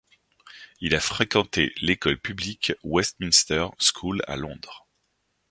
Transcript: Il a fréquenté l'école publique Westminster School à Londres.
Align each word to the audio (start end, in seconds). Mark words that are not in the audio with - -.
Il 0.79 0.95
a 0.95 0.99
fréquenté 0.99 1.73
l'école 1.79 2.17
publique 2.19 2.73
Westminster 2.81 3.67
School 3.77 4.23
à 4.25 4.35
Londres. 4.35 4.87